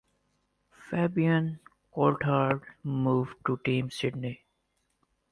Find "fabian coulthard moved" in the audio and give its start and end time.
0.89-3.35